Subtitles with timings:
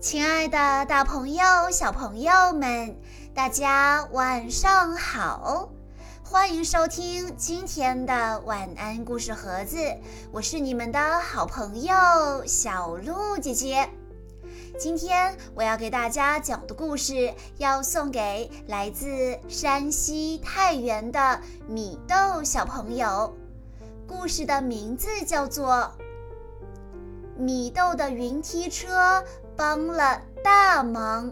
[0.00, 2.96] 亲爱的，大朋友、小朋友们，
[3.34, 5.68] 大家晚上好！
[6.24, 9.76] 欢迎收听今天的晚安故事盒子，
[10.32, 11.92] 我是你们的好朋友
[12.46, 13.90] 小鹿姐姐。
[14.78, 21.38] 今天我要给大家讲的故事，要送给来自山西太原的
[21.68, 23.36] 米豆小朋友。
[24.08, 25.92] 故事的名字叫做
[27.38, 29.20] 《米豆的云梯车》。
[29.60, 31.30] 帮了大忙。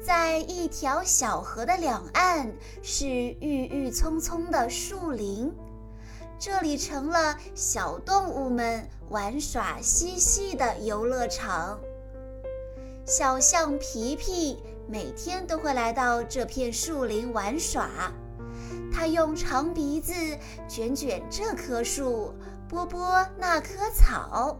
[0.00, 5.52] 在一条小河的两岸是郁郁葱葱的树林，
[6.38, 11.80] 这里成了小动物们玩耍嬉戏的游乐场。
[13.04, 17.90] 小象皮皮每天都会来到这片树林玩耍，
[18.92, 20.14] 它用长鼻子
[20.68, 22.32] 卷卷这棵树，
[22.68, 24.56] 拨拨那棵草。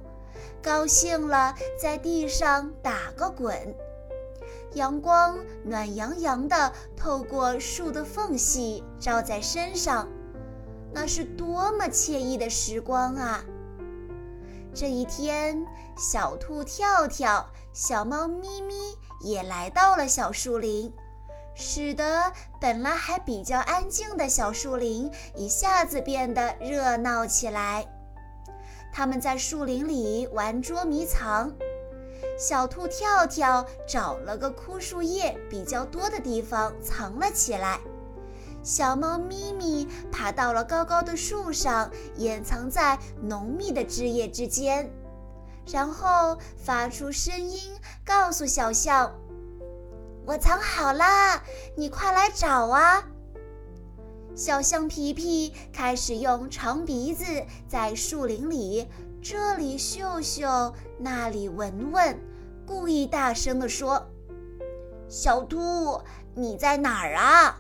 [0.63, 3.75] 高兴了，在地上打个滚，
[4.75, 10.09] 阳光暖洋洋的透过树的缝隙照在身上，
[10.93, 13.45] 那是多么惬意的时光啊！
[14.75, 15.65] 这一天，
[15.97, 18.75] 小兔跳跳、小猫咪咪
[19.21, 20.93] 也来到了小树林，
[21.55, 27.87] 使得本来还比较安静的小树林一下子变得热闹起来。
[28.97, 31.53] 他们在树林里玩捉迷藏，
[32.39, 37.79] 小兔跳跳找了个枯树叶比较多的地方藏了起来，
[38.63, 44.91] 小猫咪咪爬到了高高的树上，掩藏在浓密的枝叶之间，
[45.71, 47.61] 然后发出声音
[48.03, 49.15] 告诉小象
[50.25, 51.43] ：“我藏好啦，
[51.77, 53.05] 你快来找啊！”
[54.37, 57.25] 小象皮皮开始用长鼻子
[57.67, 58.87] 在树林里
[59.23, 62.21] 这里嗅嗅，那里闻闻，
[62.67, 64.07] 故意大声地说
[65.09, 66.03] ：“小兔，
[66.35, 67.57] 你在哪儿啊？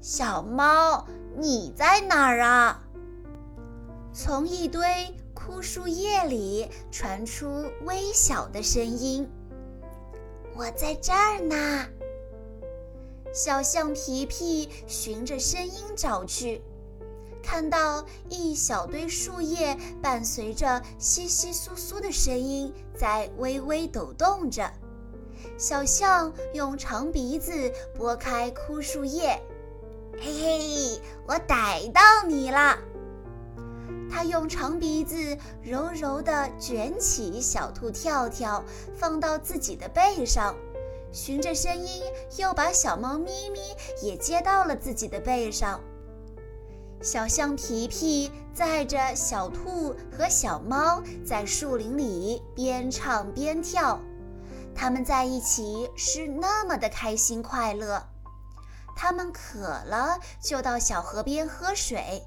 [0.00, 1.04] 小猫，
[1.36, 2.80] 你在哪儿啊？”
[4.14, 9.28] 从一堆枯树叶里传出微小的声音
[10.54, 11.86] ：“我在这儿呢。”
[13.34, 16.62] 小象皮皮循着声音找去，
[17.42, 24.70] 看到一小堆树叶伴随着窸窸窣窣的声音在微微抖动着。
[25.58, 29.42] 小象用长鼻子拨开枯树叶，
[30.16, 32.78] 嘿嘿，我逮到你了！
[34.08, 38.62] 它用长鼻子柔柔地卷起小兔跳跳，
[38.94, 40.54] 放到自己的背上。
[41.14, 42.02] 循着声音，
[42.38, 43.60] 又把小猫咪咪
[44.02, 45.80] 也接到了自己的背上。
[47.00, 54.00] 小象皮皮载着小兔和小猫在树林里边唱边跳，
[54.74, 58.02] 他们在一起是那么的开心快乐。
[58.96, 62.24] 他们渴了，就到小河边喝水，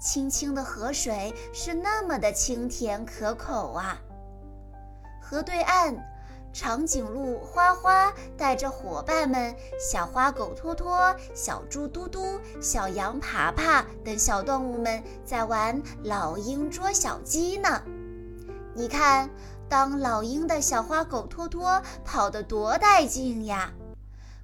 [0.00, 3.98] 清清的河水是那么的清甜可口啊。
[5.20, 5.94] 河对岸。
[6.54, 17.82] 长颈鹿花花带着伙伴们小花狗托托、小猪嘟嘟、小羊爬爬等小动物们在玩老鹰捉小鸡呢。
[18.72, 19.28] 你看，
[19.68, 23.72] 当老鹰的小花狗托托跑得多带劲呀！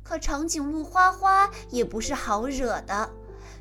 [0.02, 3.08] 可长颈鹿花花也不是好惹的，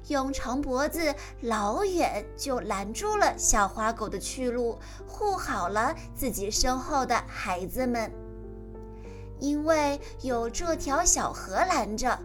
[0.07, 8.11] 用长脖子老远就拦住了小花狗的去路，护好了自己身后的孩子们。
[9.39, 12.19] 因为有这条小河拦着，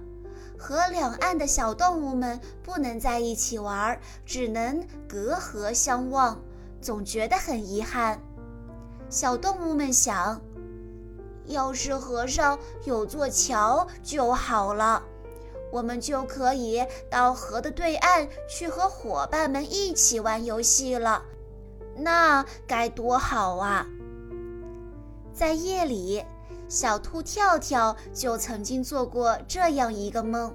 [0.58, 6.40] 河两岸的小动物们不能在一起玩，只能隔河相望，
[6.80, 8.20] 总觉得很遗憾。
[9.08, 10.40] 小动物们想，
[11.46, 15.02] 要是河上有座桥就好了，
[15.70, 21.22] 我们就可以到河的对岸去和伙伴们一起玩游戏了，
[21.96, 23.86] 那该多好啊！
[25.32, 26.24] 在夜里。
[26.68, 30.52] 小兔跳跳就曾经做过这样一个梦：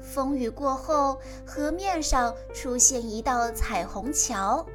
[0.00, 4.66] 风雨过后，河面上出现一道彩虹桥，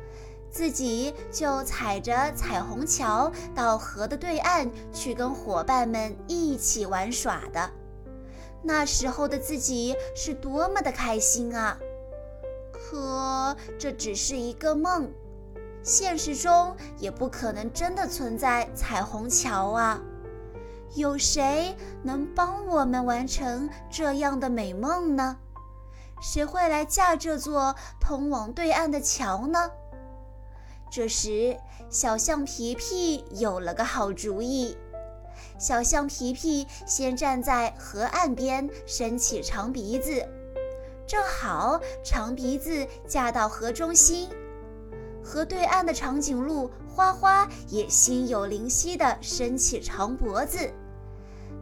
[0.50, 7.70] 自己就踩着彩虹桥到河的对岸去跟伙伴们一起玩耍的。
[8.64, 11.78] 那时候的自己是多么的开心啊！
[12.72, 15.10] 可这只是一个梦，
[15.84, 20.02] 现实中也不可能真的存在彩虹桥啊！
[20.96, 25.38] 有谁能帮我们完成这样的美梦呢？
[26.22, 29.72] 谁会来架这座通往对岸的桥呢？
[30.92, 31.58] 这时，
[31.90, 34.76] 小象皮皮有了个好主意。
[35.58, 40.28] 小象皮皮先站在河岸边，伸起长鼻子，
[41.08, 44.30] 正好长鼻子架到河中心。
[45.30, 50.74] 河对岸的长颈鹿花花也心有灵犀地伸起长脖子，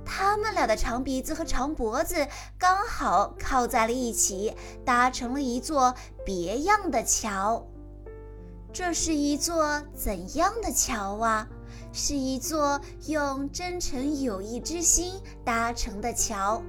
[0.06, 2.26] 它们俩的长鼻子和长脖子
[2.58, 4.56] 刚好靠在了一起，
[4.86, 5.94] 搭成了一座
[6.26, 7.68] 别样的桥。
[8.72, 11.46] 这是一座怎样的桥啊？
[11.92, 16.64] 是一座用真诚友谊之心搭成的桥。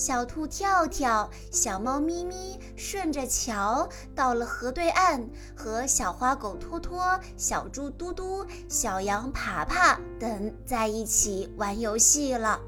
[0.00, 12.58] 小兔跳跳、小猫咪咪顺着桥到了河对岸，和小花狗托托、小猪嘟嘟、小羊爬爬等在一起玩游戏了。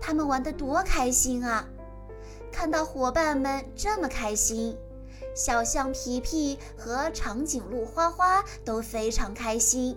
[0.00, 1.64] 他们玩得多开心啊！
[2.50, 4.76] 看到伙伴们这么开心。
[5.36, 9.96] 小象皮皮和长颈鹿花花都非常开心，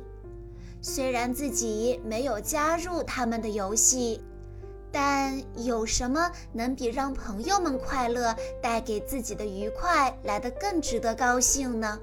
[0.83, 4.23] 虽然自己没有加入他们的游戏，
[4.93, 11.99] 但有什么能比让朋友们快乐带给自己的愉快来得更值得高兴呢？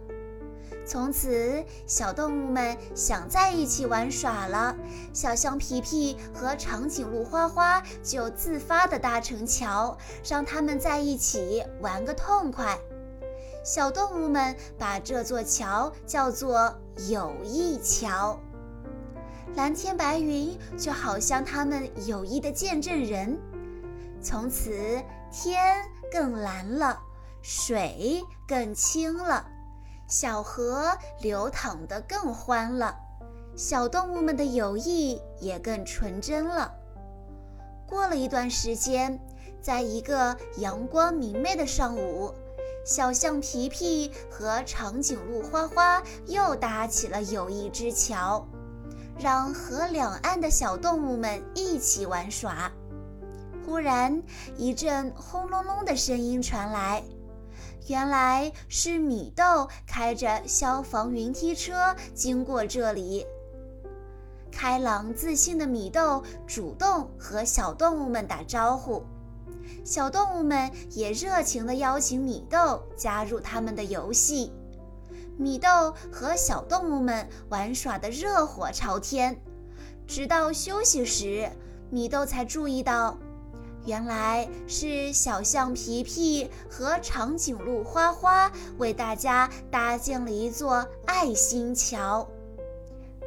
[0.85, 4.75] 从此，小动物们想在一起玩耍了，
[5.13, 9.97] 小象皮皮和长颈鹿花花就自发地搭成桥，
[10.29, 12.77] 让他们在一起玩个痛快。
[13.63, 16.75] 小动物们把这座桥叫做
[17.09, 18.41] 友谊桥。
[19.57, 23.39] 蓝天白云就好像他们友谊的见证人。
[24.23, 26.99] 从此，天更蓝了，
[27.43, 29.47] 水更清了，
[30.07, 32.97] 小河流淌得更欢了，
[33.57, 36.73] 小动物们的友谊也更纯真了。
[37.87, 39.21] 过了一段时间，
[39.61, 42.35] 在一个阳光明媚的上午。
[42.83, 48.45] 小象皮皮和长颈鹿花花又搭起了友谊之桥，
[49.21, 52.73] 让河两岸的小动物们一起玩耍。
[53.67, 54.23] 忽然，
[54.57, 57.05] 一阵轰隆隆的声音传来，
[57.87, 63.27] 原来是米豆开着消防云梯车经过这里。
[64.51, 69.03] 开朗自信的米豆主动和小动物们打招呼。
[69.85, 74.51] 小动物们也热情地邀请米豆加入他们的游戏。
[75.37, 79.41] 米豆和小动物们玩耍得热火朝天，
[80.07, 81.51] 直到休息时，
[81.91, 83.17] 米豆才注意到，
[83.87, 92.29] 原来是小象皮皮和长颈鹿花花为大家搭建了一座爱心桥。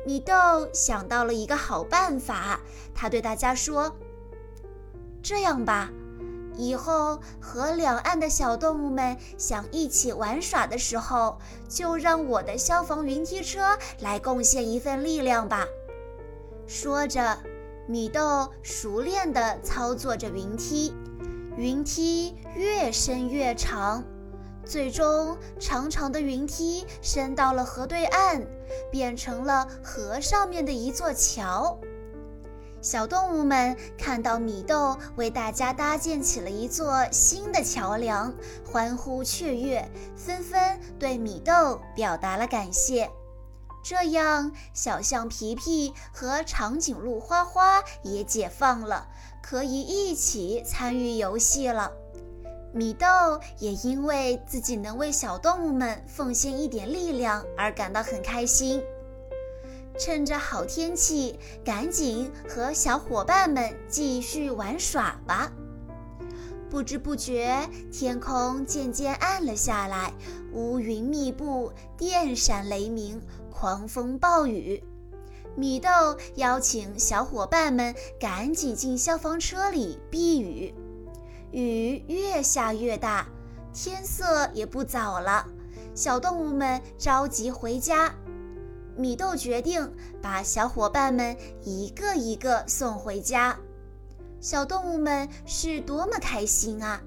[0.06, 0.34] 米豆
[0.74, 2.60] 想到了一个好办法，
[2.94, 3.96] 他对大家说
[5.24, 5.90] ：“这样吧。”
[6.56, 15.66] 以后河两岸的小动物们想一起玩耍的时候，就让我的消防云梯车来贡献一份力量吧。
[16.68, 17.38] 说着，
[17.88, 20.94] 米豆熟练地操作着云梯，
[21.58, 24.04] 云梯越伸越长，
[24.66, 28.42] 最终长长的云梯伸到了河对岸，
[28.92, 31.78] 变成了河上面的一座桥。
[32.84, 38.34] 小动物们看到米豆为大家搭建起了一座新的桥梁，
[38.70, 43.10] 欢呼雀跃，纷纷对米豆表达了感谢。
[43.86, 49.08] 这样，小象皮皮和长颈鹿花花也解放了，
[49.42, 51.90] 可以一起参与游戏了。
[52.74, 53.06] 米豆
[53.60, 58.84] 也因为自己能为小动物们奉献一点力量而感到很开心。
[59.98, 65.52] 趁着好天气，赶紧和小伙伴们继续玩耍吧。
[66.70, 70.12] 不知不觉，天空渐渐暗了下来，
[70.54, 73.22] 乌云密布，电闪雷鸣，
[73.52, 74.84] 狂风暴雨。
[75.56, 75.90] 米豆
[76.36, 80.74] 邀请小伙伴们赶紧进消防车里避雨。
[81.52, 83.28] 雨越下越大，
[83.72, 85.46] 天色也不早了，
[85.94, 88.12] 小动物们着急回家。
[88.96, 93.58] 米豆决定把小伙伴们一个一个送回家，
[94.40, 97.02] 小动物们是多么开心啊！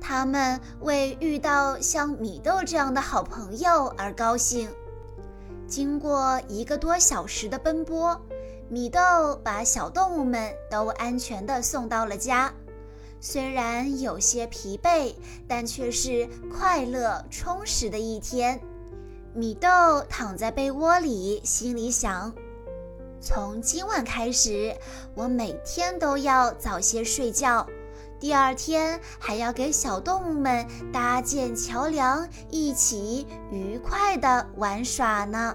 [0.00, 4.68] 他们为遇到像米豆这样的好朋友而高兴。
[5.66, 8.20] 经过一个多小时的奔波，
[8.68, 9.00] 米豆
[9.42, 12.52] 把小动物们都安全地送到了家。
[13.20, 15.14] 虽然有些疲惫，
[15.48, 18.60] 但却是快乐充实的一天。
[19.36, 19.68] 米豆
[20.08, 22.32] 躺在被窝里，心里想：
[23.20, 24.74] 从今晚开始，
[25.14, 27.66] 我每天都要早些睡觉，
[28.18, 35.54] 第二天还要给小动物们搭建桥梁，一起愉快地玩耍呢。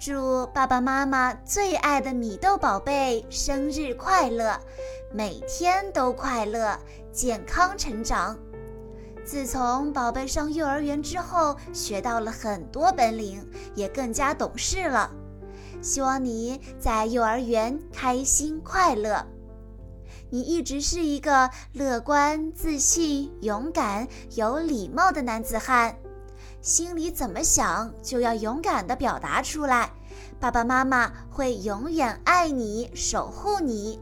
[0.00, 4.58] 祝爸爸妈妈最爱的米豆宝贝生日快乐，
[5.12, 6.74] 每天都快乐，
[7.12, 8.34] 健康成长。
[9.26, 15.10] 自从宝贝上幼儿园之后，学到了很多本领，也更加懂事了。
[15.82, 19.26] 希望你在幼儿园开心快乐。
[20.30, 25.94] 你一直是一个乐观、自信、勇敢、有礼貌的男子汉。
[26.60, 29.90] 心里怎么想，就要勇敢地表达出来。
[30.38, 34.00] 爸爸妈妈会永远爱你，守护你。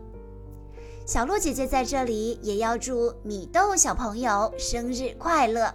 [1.06, 5.72] 小鹿姐姐在这里也要祝米豆小朋友生日快乐。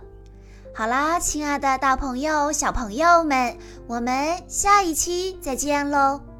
[0.75, 6.32] 好啦，亲爱的大朋友、小朋友们，我们下一期再见喽。